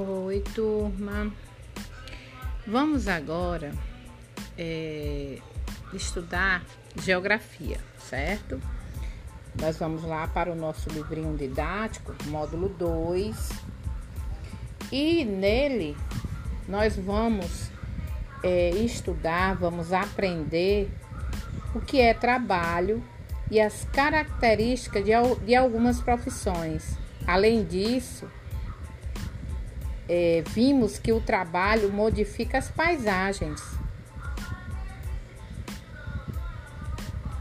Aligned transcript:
Oi, 0.00 0.44
turma. 0.54 1.28
Vamos 2.64 3.08
agora 3.08 3.72
é, 4.56 5.38
estudar 5.92 6.64
geografia, 7.02 7.78
certo? 7.98 8.62
Nós 9.60 9.76
vamos 9.76 10.04
lá 10.04 10.28
para 10.28 10.52
o 10.52 10.54
nosso 10.54 10.88
livrinho 10.90 11.36
didático, 11.36 12.14
módulo 12.26 12.68
2. 12.68 13.48
E 14.92 15.24
nele 15.24 15.96
nós 16.68 16.94
vamos 16.94 17.68
é, 18.44 18.70
estudar, 18.70 19.56
vamos 19.56 19.92
aprender 19.92 20.88
o 21.74 21.80
que 21.80 22.00
é 22.00 22.14
trabalho 22.14 23.02
e 23.50 23.60
as 23.60 23.84
características 23.86 25.04
de, 25.04 25.10
de 25.44 25.56
algumas 25.56 26.00
profissões. 26.00 26.96
Além 27.26 27.64
disso, 27.64 28.30
é, 30.08 30.42
vimos 30.48 30.98
que 30.98 31.12
o 31.12 31.20
trabalho 31.20 31.92
modifica 31.92 32.58
as 32.58 32.70
paisagens. 32.70 33.62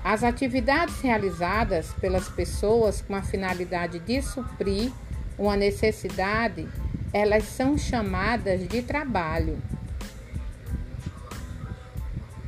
As 0.03 0.23
atividades 0.23 1.02
realizadas 1.02 1.94
pelas 1.94 2.30
pessoas 2.30 3.02
com 3.02 3.16
a 3.16 3.22
finalidade 3.22 3.99
de 3.99 4.22
suprir 4.22 4.91
uma 5.38 5.55
necessidade, 5.55 6.67
elas 7.13 7.44
são 7.44 7.77
chamadas 7.77 8.67
de 8.67 8.81
trabalho. 8.81 9.61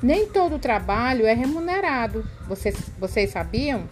Nem 0.01 0.27
todo 0.29 0.57
trabalho 0.57 1.25
é 1.25 1.33
remunerado. 1.33 2.25
Vocês, 2.47 2.75
vocês 2.97 3.31
sabiam? 3.31 3.89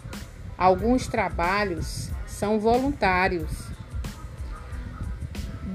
Alguns 0.57 1.07
trabalhos 1.07 2.09
são 2.25 2.59
voluntários. 2.59 3.66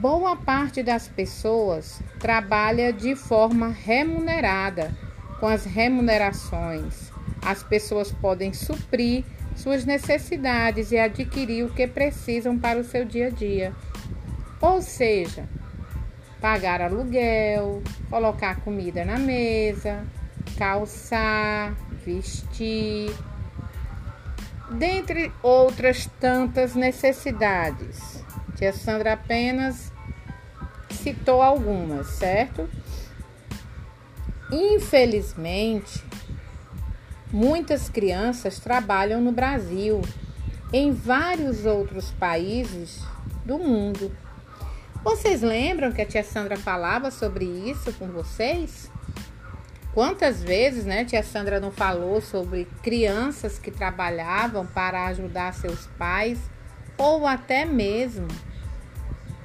Boa 0.02 0.34
parte 0.34 0.82
das 0.82 1.06
pessoas 1.06 2.02
trabalha 2.18 2.92
de 2.92 3.14
forma 3.14 3.68
remunerada. 3.68 4.92
Com 5.38 5.46
as 5.46 5.64
remunerações, 5.64 7.12
as 7.40 7.62
pessoas 7.62 8.10
podem 8.10 8.52
suprir 8.52 9.24
suas 9.54 9.84
necessidades 9.84 10.90
e 10.90 10.98
adquirir 10.98 11.64
o 11.64 11.72
que 11.72 11.86
precisam 11.86 12.58
para 12.58 12.80
o 12.80 12.84
seu 12.84 13.04
dia 13.04 13.28
a 13.28 13.30
dia. 13.30 13.72
Ou 14.60 14.82
seja, 14.82 15.48
pagar 16.40 16.82
aluguel, 16.82 17.80
colocar 18.10 18.56
comida 18.62 19.04
na 19.04 19.20
mesa, 19.20 20.04
calçar, 20.58 21.76
vestir, 22.04 23.14
dentre 24.68 25.30
outras 25.44 26.10
tantas 26.18 26.74
necessidades. 26.74 28.20
Tia 28.56 28.72
Sandra 28.72 29.14
apenas 29.14 29.91
citou 31.02 31.42
algumas, 31.42 32.06
certo? 32.06 32.68
Infelizmente, 34.50 36.02
muitas 37.32 37.88
crianças 37.88 38.60
trabalham 38.60 39.20
no 39.20 39.32
Brasil, 39.32 40.00
em 40.72 40.92
vários 40.92 41.66
outros 41.66 42.12
países 42.12 43.00
do 43.44 43.58
mundo. 43.58 44.16
Vocês 45.02 45.42
lembram 45.42 45.90
que 45.90 46.00
a 46.00 46.06
tia 46.06 46.22
Sandra 46.22 46.56
falava 46.56 47.10
sobre 47.10 47.44
isso 47.44 47.92
com 47.94 48.06
vocês? 48.08 48.88
Quantas 49.92 50.42
vezes, 50.42 50.84
né, 50.84 51.04
tia 51.04 51.22
Sandra 51.22 51.58
não 51.58 51.72
falou 51.72 52.20
sobre 52.20 52.66
crianças 52.82 53.58
que 53.58 53.70
trabalhavam 53.70 54.64
para 54.64 55.06
ajudar 55.06 55.52
seus 55.52 55.86
pais 55.98 56.38
ou 56.96 57.26
até 57.26 57.64
mesmo 57.64 58.28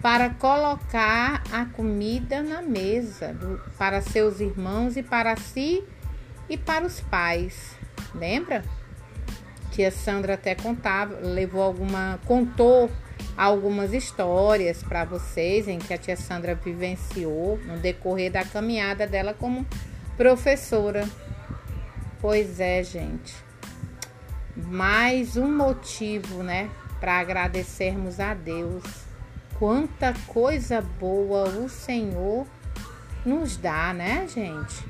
para 0.02 0.30
colocar 0.30 1.44
a 1.52 1.66
comida 1.66 2.42
na 2.42 2.62
mesa 2.62 3.34
do, 3.34 3.60
para 3.78 4.02
seus 4.02 4.40
irmãos 4.40 4.96
e 4.96 5.04
para 5.04 5.36
si 5.36 5.84
e 6.50 6.58
para 6.58 6.86
os 6.86 7.00
pais. 7.02 7.76
Lembra? 8.14 8.64
Tia 9.72 9.92
Sandra 9.92 10.36
até 10.36 10.56
contava, 10.56 11.20
levou 11.20 11.62
alguma, 11.62 12.20
contou 12.26 12.90
algumas 13.36 13.94
histórias 13.94 14.82
para 14.82 15.06
vocês 15.06 15.68
em 15.68 15.78
que 15.80 15.94
a 15.94 15.98
tia 15.98 16.16
Sandra 16.16 16.56
vivenciou 16.56 17.60
no 17.66 17.78
decorrer 17.78 18.32
da 18.32 18.44
caminhada 18.44 19.06
dela 19.06 19.34
como 19.34 19.66
professora. 20.16 21.08
Pois 22.20 22.60
é, 22.60 22.84
gente. 22.84 23.36
Mais 24.56 25.38
um 25.38 25.56
motivo, 25.56 26.42
né, 26.42 26.70
para 27.00 27.20
agradecermos 27.20 28.20
a 28.20 28.34
Deus 28.34 29.07
Quanta 29.60 30.14
coisa 30.28 30.82
boa 30.82 31.50
o 31.50 31.68
Senhor 31.68 32.46
nos 33.26 33.58
dá, 33.58 33.92
né, 33.92 34.28
gente? 34.28 34.86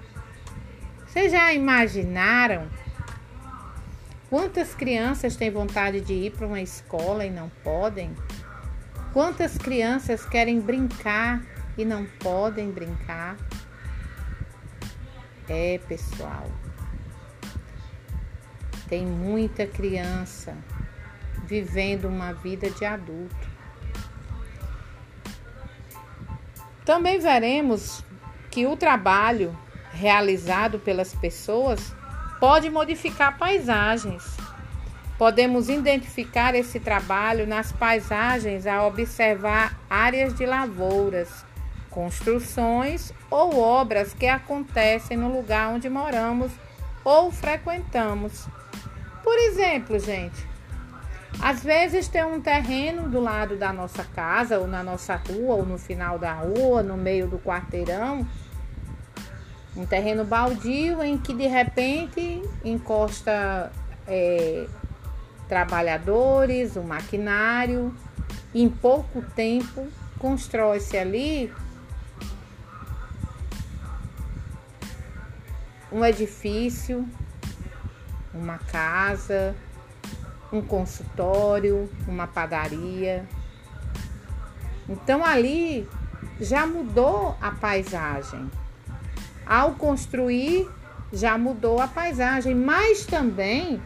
Vocês 1.07 1.31
já 1.31 1.53
imaginaram 1.53 2.67
quantas 4.29 4.75
crianças 4.75 5.37
têm 5.37 5.49
vontade 5.49 6.01
de 6.01 6.11
ir 6.11 6.31
para 6.33 6.45
uma 6.45 6.59
escola 6.59 7.25
e 7.25 7.29
não 7.29 7.49
podem? 7.63 8.13
Quantas 9.13 9.57
crianças 9.57 10.25
querem 10.25 10.59
brincar 10.59 11.41
e 11.77 11.85
não 11.85 12.05
podem 12.19 12.69
brincar? 12.69 13.37
É, 15.47 15.79
pessoal. 15.87 16.45
Tem 18.89 19.05
muita 19.05 19.65
criança 19.65 20.57
vivendo 21.45 22.09
uma 22.09 22.33
vida 22.33 22.69
de 22.69 22.83
adulto 22.83 23.46
Também 26.87 27.19
veremos 27.19 28.01
que 28.49 28.65
o 28.65 28.77
trabalho 28.77 29.53
realizado 29.91 30.79
pelas 30.79 31.13
pessoas 31.13 31.93
pode 32.39 32.69
modificar 32.69 33.37
paisagens. 33.37 34.23
Podemos 35.17 35.67
identificar 35.67 36.55
esse 36.55 36.79
trabalho 36.79 37.45
nas 37.45 37.73
paisagens 37.73 38.65
ao 38.65 38.87
observar 38.87 39.77
áreas 39.89 40.33
de 40.33 40.45
lavouras, 40.45 41.27
construções 41.89 43.11
ou 43.29 43.59
obras 43.59 44.13
que 44.13 44.25
acontecem 44.25 45.17
no 45.17 45.29
lugar 45.29 45.67
onde 45.67 45.89
moramos 45.89 46.53
ou 47.03 47.33
frequentamos. 47.33 48.47
Por 49.25 49.37
exemplo, 49.37 49.99
gente, 49.99 50.47
às 51.41 51.63
vezes 51.63 52.07
tem 52.07 52.23
um 52.23 52.41
terreno 52.41 53.09
do 53.09 53.19
lado 53.19 53.55
da 53.55 53.71
nossa 53.71 54.03
casa, 54.03 54.59
ou 54.59 54.67
na 54.67 54.83
nossa 54.83 55.15
rua, 55.15 55.55
ou 55.55 55.65
no 55.65 55.77
final 55.77 56.17
da 56.17 56.33
rua, 56.33 56.81
no 56.81 56.97
meio 56.97 57.27
do 57.27 57.37
quarteirão, 57.37 58.27
um 59.75 59.85
terreno 59.85 60.25
baldio 60.25 61.03
em 61.03 61.17
que 61.17 61.33
de 61.33 61.45
repente 61.45 62.41
encosta 62.65 63.71
é, 64.07 64.65
trabalhadores, 65.47 66.75
o 66.75 66.79
um 66.79 66.83
maquinário, 66.83 67.93
em 68.53 68.67
pouco 68.67 69.21
tempo 69.35 69.87
constrói-se 70.17 70.97
ali 70.97 71.53
um 75.91 76.03
edifício, 76.03 77.07
uma 78.33 78.57
casa 78.57 79.55
um 80.51 80.61
consultório, 80.61 81.89
uma 82.07 82.27
padaria. 82.27 83.27
Então 84.87 85.23
ali 85.23 85.87
já 86.39 86.65
mudou 86.65 87.35
a 87.41 87.51
paisagem. 87.51 88.49
Ao 89.45 89.71
construir, 89.73 90.69
já 91.11 91.37
mudou 91.37 91.79
a 91.79 91.87
paisagem, 91.87 92.53
mas 92.53 93.05
também 93.05 93.81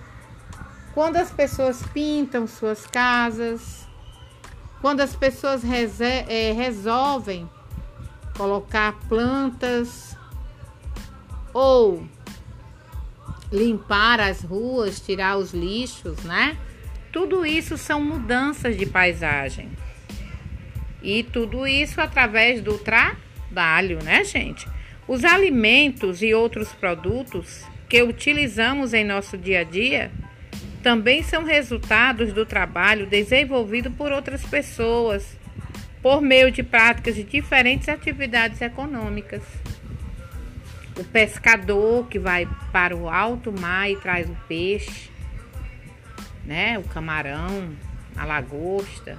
quando 0.94 1.18
as 1.18 1.32
pessoas 1.32 1.82
pintam 1.94 2.47
suas 2.47 2.85
casas, 2.85 3.88
quando 4.82 5.02
as 5.02 5.16
pessoas 5.16 5.62
é, 5.64 6.52
resolvem 6.52 7.50
colocar 8.35 8.94
plantas 9.08 10.18
ou 11.53 12.03
limpar 13.52 14.20
as 14.20 14.42
ruas, 14.42 15.00
tirar 15.00 15.38
os 15.38 15.53
lixos, 15.53 16.24
né? 16.24 16.58
Tudo 17.12 17.46
isso 17.46 17.78
são 17.78 18.02
mudanças 18.02 18.78
de 18.78 18.86
paisagem. 18.86 19.70
E 21.03 21.24
tudo 21.24 21.68
isso 21.68 22.00
através 22.00 22.62
do 22.62 22.78
trabalho, 22.78 24.02
né, 24.03 24.24
gente? 24.24 24.68
Os 25.08 25.26
alimentos 25.26 26.22
e 26.22 26.34
outros 26.34 26.70
produtos 26.70 27.64
que 27.90 28.02
utilizamos 28.02 28.94
em 28.94 29.03
nosso 29.03 29.38
dia 29.38 29.62
a 29.62 29.64
dia 29.64 30.12
também 30.82 31.22
são 31.22 31.44
resultados 31.44 32.32
do 32.32 32.46
trabalho 32.46 33.06
desenvolvido 33.06 33.92
por 33.92 34.12
outras 34.12 34.44
pessoas 34.44 35.38
por 36.02 36.22
meio 36.22 36.50
de 36.52 36.64
práticas 36.64 37.16
de 37.16 37.24
diferentes 37.24 37.88
atividades 37.88 38.62
econômicas 38.62 39.44
o 40.97 41.03
pescador 41.03 42.08
que 42.08 42.20
vai 42.20 42.47
para 42.72 42.96
o 42.96 43.09
alto 43.09 43.52
mar 43.52 43.90
e 43.90 43.96
traz 43.96 44.29
o 44.29 44.35
peixe, 44.47 45.09
né? 46.46 46.78
O 46.78 46.84
camarão, 46.84 47.76
a 48.16 48.26
lagosta. 48.26 49.17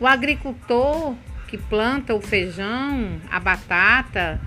O 0.00 0.06
agricultor 0.06 1.14
que 1.46 1.56
planta 1.56 2.14
o 2.14 2.20
feijão, 2.20 3.20
a 3.30 3.38
batata 3.38 4.40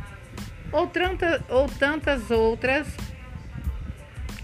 ou, 0.71 0.87
tanta, 0.87 1.43
ou 1.49 1.67
tantas 1.67 2.29
outras 2.29 2.87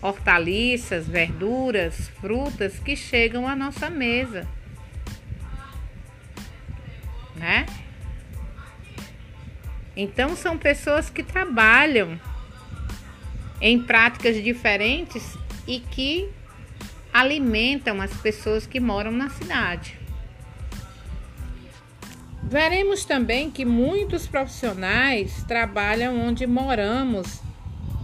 hortaliças, 0.01 1.07
verduras, 1.07 2.09
frutas 2.21 2.79
que 2.79 2.95
chegam 2.95 3.47
à 3.47 3.55
nossa 3.55 3.89
mesa. 3.89 4.47
Né? 7.35 7.65
Então 9.95 10.35
são 10.35 10.57
pessoas 10.57 11.09
que 11.09 11.23
trabalham 11.23 12.19
em 13.61 13.81
práticas 13.81 14.43
diferentes 14.43 15.37
e 15.67 15.79
que 15.79 16.29
alimentam 17.13 18.01
as 18.01 18.13
pessoas 18.15 18.65
que 18.65 18.79
moram 18.79 19.11
na 19.11 19.29
cidade. 19.29 19.99
Veremos 22.43 23.05
também 23.05 23.49
que 23.49 23.63
muitos 23.63 24.27
profissionais 24.27 25.43
trabalham 25.47 26.19
onde 26.19 26.45
moramos 26.45 27.41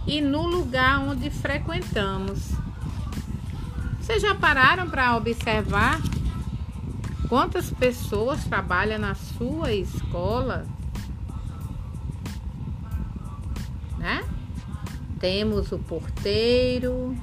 e 0.06 0.20
no 0.20 0.46
lugar 0.46 1.00
onde 1.00 1.28
frequentamos. 1.28 2.52
Vocês 4.00 4.22
já 4.22 4.34
pararam 4.34 4.88
para 4.88 5.16
observar 5.16 6.00
quantas 7.28 7.70
pessoas 7.70 8.44
trabalham 8.44 8.98
na 8.98 9.14
sua 9.14 9.72
escola? 9.72 10.66
Temos 15.20 15.70
o 15.70 15.78
porteiro, 15.78 17.14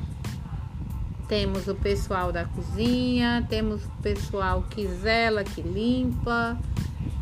temos 1.27 1.67
o 1.67 1.73
pessoal 1.73 2.31
da 2.31 2.45
cozinha, 2.45 3.45
temos 3.49 3.83
o 3.83 3.89
pessoal 4.03 4.63
que 4.69 4.87
zela, 4.87 5.43
que 5.43 5.61
limpa, 5.61 6.57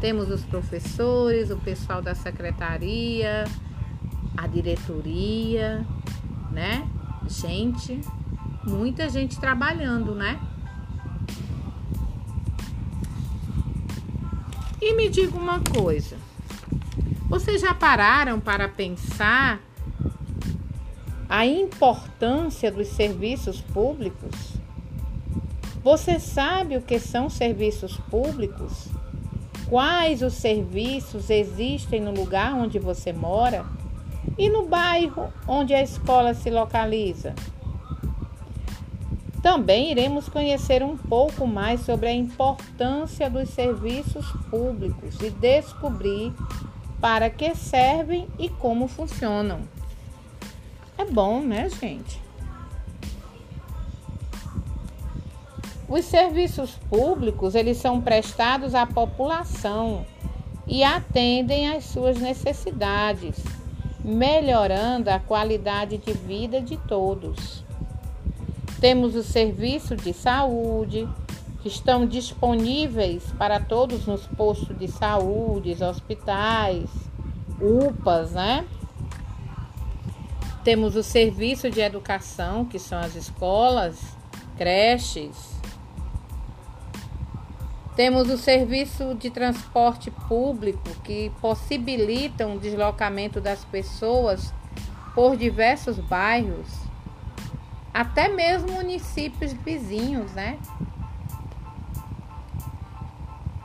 temos 0.01 0.29
os 0.29 0.43
professores, 0.43 1.49
o 1.49 1.55
pessoal 1.55 2.01
da 2.01 2.13
secretaria, 2.13 3.45
a 4.35 4.47
diretoria, 4.47 5.85
né? 6.51 6.87
Gente, 7.27 8.01
muita 8.63 9.09
gente 9.09 9.39
trabalhando, 9.39 10.13
né? 10.13 10.39
E 14.81 14.93
me 14.93 15.09
diga 15.09 15.37
uma 15.37 15.61
coisa. 15.61 16.17
Vocês 17.27 17.61
já 17.61 17.73
pararam 17.73 18.39
para 18.39 18.67
pensar 18.67 19.59
a 21.29 21.45
importância 21.45 22.71
dos 22.71 22.87
serviços 22.87 23.61
públicos? 23.61 24.53
Você 25.83 26.19
sabe 26.19 26.77
o 26.77 26.81
que 26.81 26.99
são 26.99 27.29
serviços 27.29 27.97
públicos? 28.09 28.87
Quais 29.69 30.21
os 30.21 30.33
serviços 30.33 31.29
existem 31.29 31.99
no 31.99 32.11
lugar 32.11 32.53
onde 32.53 32.79
você 32.79 33.11
mora? 33.11 33.65
E 34.37 34.49
no 34.49 34.67
bairro 34.67 35.31
onde 35.47 35.73
a 35.73 35.81
escola 35.81 36.33
se 36.33 36.49
localiza? 36.49 37.33
Também 39.41 39.91
iremos 39.91 40.27
conhecer 40.27 40.81
um 40.81 40.97
pouco 40.97 41.45
mais 41.45 41.81
sobre 41.81 42.07
a 42.07 42.13
importância 42.13 43.29
dos 43.29 43.49
serviços 43.49 44.25
públicos 44.49 45.19
e 45.21 45.29
descobrir 45.29 46.33
para 46.99 47.29
que 47.29 47.53
servem 47.53 48.27
e 48.39 48.49
como 48.49 48.87
funcionam. 48.87 49.59
É 50.97 51.05
bom, 51.05 51.41
né, 51.41 51.69
gente? 51.69 52.21
Os 55.87 56.05
serviços 56.05 56.71
públicos, 56.89 57.53
eles 57.53 57.77
são 57.77 58.01
prestados 58.01 58.73
à 58.73 58.85
população 58.85 60.05
e 60.67 60.83
atendem 60.83 61.69
às 61.69 61.85
suas 61.85 62.19
necessidades 62.19 63.35
melhorando 64.05 65.09
a 65.09 65.19
qualidade 65.19 65.97
de 65.97 66.13
vida 66.13 66.61
de 66.61 66.77
todos. 66.77 67.63
Temos 68.79 69.15
o 69.15 69.23
serviço 69.23 69.95
de 69.95 70.13
saúde, 70.13 71.09
que 71.61 71.67
estão 71.67 72.05
disponíveis 72.05 73.23
para 73.39 73.59
todos 73.59 74.05
nos 74.05 74.27
postos 74.27 74.77
de 74.77 74.87
saúde, 74.87 75.75
hospitais, 75.83 76.87
UPAs, 77.59 78.33
né? 78.33 78.63
Temos 80.65 80.97
o 80.97 81.03
serviço 81.03 81.69
de 81.69 81.79
educação, 81.79 82.65
que 82.65 82.77
são 82.77 82.99
as 82.99 83.15
escolas, 83.15 83.97
creches, 84.57 85.55
temos 87.95 88.29
o 88.29 88.37
serviço 88.37 89.15
de 89.15 89.29
transporte 89.29 90.11
público 90.27 90.89
que 91.01 91.31
possibilita 91.39 92.45
o 92.45 92.59
deslocamento 92.59 93.39
das 93.39 93.63
pessoas 93.63 94.53
por 95.13 95.37
diversos 95.37 95.97
bairros, 95.97 96.67
até 97.93 98.27
mesmo 98.27 98.73
municípios 98.73 99.53
vizinhos, 99.53 100.33
né? 100.33 100.59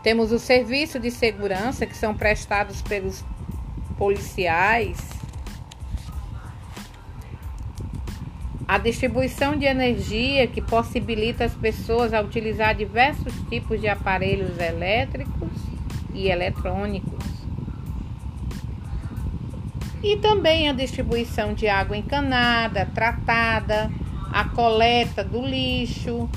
Temos 0.04 0.30
o 0.30 0.38
serviço 0.38 1.00
de 1.00 1.10
segurança 1.10 1.84
que 1.84 1.96
são 1.96 2.14
prestados 2.14 2.80
pelos 2.82 3.24
policiais 3.98 5.19
A 8.70 8.78
distribuição 8.78 9.56
de 9.56 9.64
energia 9.64 10.46
que 10.46 10.60
possibilita 10.60 11.44
as 11.44 11.52
pessoas 11.52 12.14
a 12.14 12.20
utilizar 12.20 12.72
diversos 12.72 13.34
tipos 13.48 13.80
de 13.80 13.88
aparelhos 13.88 14.56
elétricos 14.60 15.50
e 16.14 16.28
eletrônicos. 16.28 17.24
E 20.00 20.16
também 20.18 20.68
a 20.68 20.72
distribuição 20.72 21.52
de 21.52 21.66
água 21.66 21.96
encanada, 21.96 22.88
tratada, 22.94 23.90
a 24.32 24.44
coleta 24.44 25.24
do 25.24 25.44
lixo, 25.44 26.30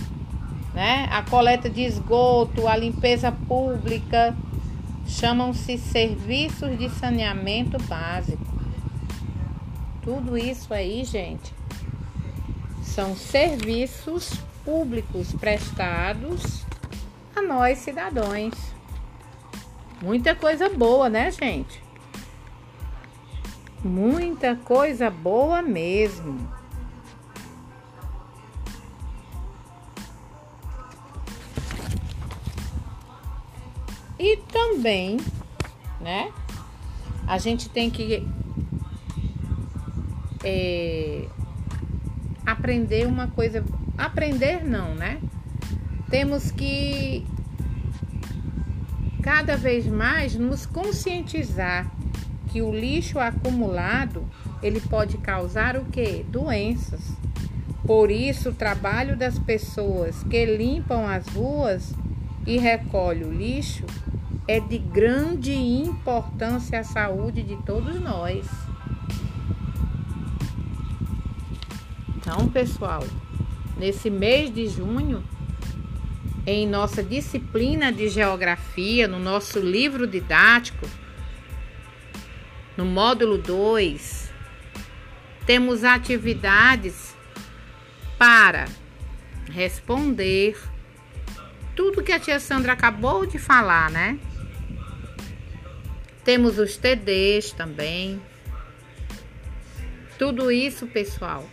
né? 0.74 1.08
a 1.12 1.22
coleta 1.22 1.70
de 1.70 1.84
esgoto, 1.84 2.68
a 2.68 2.76
limpeza 2.76 3.32
pública, 3.32 4.36
chamam-se 5.06 5.78
serviços 5.78 6.80
de 6.80 6.90
saneamento 6.90 7.78
básico. 7.84 8.44
Tudo 10.02 10.36
isso 10.36 10.74
aí, 10.74 11.06
gente, 11.06 11.54
são 12.94 13.16
serviços 13.16 14.34
públicos 14.64 15.34
prestados 15.34 16.64
a 17.36 17.42
nós 17.42 17.80
cidadãos. 17.80 18.54
Muita 20.00 20.36
coisa 20.36 20.70
boa, 20.70 21.10
né, 21.10 21.32
gente? 21.32 21.82
Muita 23.84 24.56
coisa 24.56 25.10
boa 25.10 25.64
mesmo. 25.64 26.48
E 34.20 34.38
também, 34.38 35.18
né? 36.00 36.32
A 37.26 37.40
gente 37.40 37.70
tem 37.70 37.90
que 37.90 38.28
é, 40.44 41.28
aprender 42.46 43.06
uma 43.06 43.28
coisa. 43.28 43.64
Aprender 43.98 44.64
não, 44.64 44.96
né? 44.96 45.20
Temos 46.10 46.52
que 46.52 47.26
cada 49.22 49.56
vez 49.56 49.88
mais 49.88 50.36
nos 50.36 50.66
conscientizar 50.66 51.90
que 52.48 52.62
o 52.62 52.72
lixo 52.72 53.18
acumulado 53.20 54.24
ele 54.62 54.80
pode 54.80 55.18
causar 55.18 55.76
o 55.76 55.86
que? 55.86 56.26
Doenças. 56.30 57.02
Por 57.86 58.12
isso, 58.12 58.50
o 58.50 58.54
trabalho 58.54 59.18
das 59.18 59.38
pessoas 59.38 60.24
que 60.24 60.46
limpam 60.46 61.06
as 61.06 61.28
ruas 61.28 61.94
e 62.46 62.58
recolhem 62.58 63.26
o 63.26 63.34
lixo 63.34 63.86
é 64.48 64.60
de 64.60 64.78
grande 64.78 65.54
importância 65.54 66.80
à 66.80 66.84
saúde 66.84 67.44
de 67.44 67.56
todos 67.64 68.00
nós. 68.00 68.46
Então, 72.26 72.48
pessoal, 72.48 73.06
nesse 73.76 74.10
mês 74.10 74.50
de 74.50 74.66
junho, 74.66 75.22
em 76.48 76.66
nossa 76.66 77.04
disciplina 77.04 77.92
de 77.92 78.08
geografia, 78.08 79.10
no 79.10 79.20
nosso 79.20 79.60
livro 79.60 80.08
didático, 80.08 80.90
no 82.78 82.86
módulo 82.86 83.38
2, 83.38 84.32
temos 85.46 85.84
atividades 85.84 87.14
para 88.18 88.70
responder 89.52 90.58
tudo 91.76 92.02
que 92.02 92.14
a 92.14 92.20
tia 92.22 92.40
Sandra 92.40 92.72
acabou 92.72 93.26
de 93.26 93.38
falar, 93.38 93.92
né? 93.92 94.18
Temos 96.24 96.58
os 96.58 96.78
TDs 96.78 97.52
também. 97.52 98.22
Tudo 100.18 100.50
isso, 100.50 100.88
pessoal, 100.88 101.46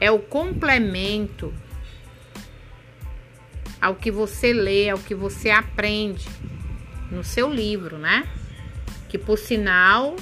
é 0.00 0.10
o 0.10 0.18
complemento 0.18 1.52
ao 3.80 3.94
que 3.94 4.10
você 4.10 4.52
lê, 4.52 4.90
ao 4.90 4.98
que 4.98 5.14
você 5.14 5.50
aprende 5.50 6.26
no 7.10 7.22
seu 7.22 7.52
livro, 7.52 7.98
né? 7.98 8.26
Que 9.08 9.18
por 9.18 9.38
sinal, 9.38 10.16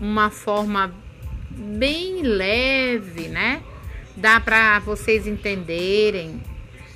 uma 0.00 0.30
forma 0.30 0.92
bem 1.50 2.22
leve, 2.22 3.28
né? 3.28 3.62
Dá 4.16 4.40
para 4.40 4.78
vocês 4.80 5.26
entenderem. 5.26 6.42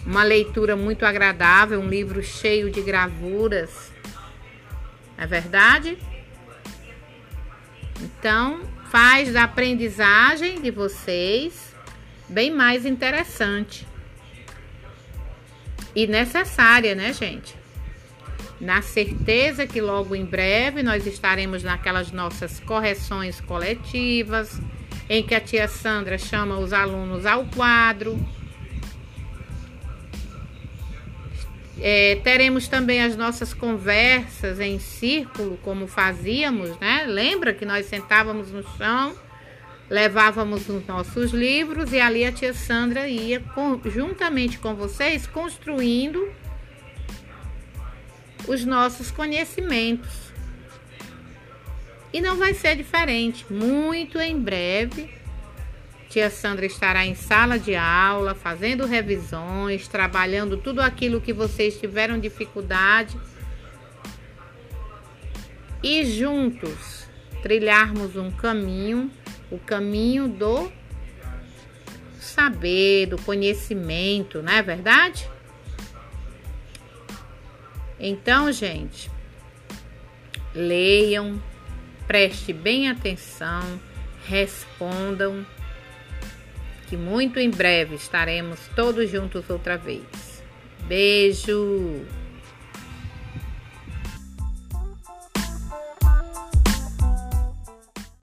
Uma 0.05 0.23
leitura 0.23 0.77
muito 0.77 1.05
agradável, 1.05 1.81
um 1.81 1.89
livro 1.89 2.23
cheio 2.23 2.71
de 2.71 2.81
gravuras. 2.81 3.93
É 5.17 5.27
verdade? 5.27 5.99
Então, 8.01 8.61
faz 8.91 9.33
da 9.33 9.45
aprendizagem 9.45 10.61
de 10.61 10.71
vocês 10.71 11.75
bem 12.29 12.51
mais 12.51 12.85
interessante 12.85 13.87
e 15.95 16.07
necessária, 16.07 16.95
né, 16.95 17.13
gente? 17.13 17.57
Na 18.61 18.83
certeza 18.83 19.67
que 19.67 19.81
logo 19.81 20.15
em 20.15 20.25
breve 20.25 20.83
nós 20.83 21.07
estaremos 21.07 21.63
naquelas 21.63 22.11
nossas 22.11 22.61
correções 22.61 23.41
coletivas, 23.41 24.61
em 25.09 25.23
que 25.23 25.35
a 25.35 25.41
tia 25.41 25.69
Sandra 25.69 26.19
chama 26.19 26.59
os 26.59 26.73
alunos 26.73 27.25
ao 27.25 27.45
quadro. 27.47 28.19
É, 31.81 32.17
teremos 32.25 32.67
também 32.67 33.03
as 33.03 33.17
nossas 33.17 33.55
conversas 33.55 34.59
em 34.59 34.79
círculo, 34.79 35.59
como 35.63 35.87
fazíamos, 35.87 36.77
né? 36.81 37.05
Lembra 37.07 37.55
que 37.55 37.65
nós 37.65 37.87
sentávamos 37.87 38.51
no 38.51 38.65
chão, 38.77 39.17
levávamos 39.89 40.69
os 40.69 40.85
nossos 40.87 41.31
livros 41.31 41.93
e 41.93 42.01
ali 42.01 42.25
a 42.25 42.33
tia 42.33 42.53
Sandra 42.53 43.09
ia, 43.09 43.41
com, 43.41 43.81
juntamente 43.87 44.59
com 44.59 44.75
vocês, 44.75 45.27
construindo 45.27 46.29
os 48.49 48.65
nossos 48.65 49.11
conhecimentos. 49.11 50.29
E 52.13 52.21
não 52.21 52.37
vai 52.37 52.55
ser 52.55 52.75
diferente. 52.75 53.47
Muito 53.53 54.19
em 54.19 54.39
breve, 54.39 55.11
tia 56.09 56.31
Sandra 56.31 56.65
estará 56.65 57.05
em 57.05 57.15
sala 57.15 57.59
de 57.59 57.77
aula, 57.77 58.35
fazendo 58.35 58.87
revisões, 58.87 59.87
trabalhando 59.87 60.57
tudo 60.57 60.81
aquilo 60.81 61.21
que 61.21 61.33
vocês 61.33 61.79
tiveram 61.79 62.19
dificuldade. 62.19 63.19
E 65.83 66.05
juntos 66.05 67.07
trilharmos 67.43 68.17
um 68.17 68.31
caminho, 68.31 69.11
o 69.51 69.59
caminho 69.59 70.29
do 70.29 70.73
saber, 72.19 73.07
do 73.07 73.21
conhecimento, 73.23 74.43
não 74.43 74.53
é 74.53 74.63
verdade? 74.63 75.29
Então, 78.01 78.51
gente, 78.53 79.11
leiam, 80.55 81.43
preste 82.07 82.53
bem 82.53 82.89
atenção, 82.89 83.81
respondam, 84.25 85.45
que 86.89 86.97
muito 86.97 87.39
em 87.39 87.51
breve 87.51 87.95
estaremos 87.95 88.59
todos 88.75 89.11
juntos 89.11 89.49
outra 89.51 89.77
vez. 89.77 90.43
Beijo! 90.87 92.07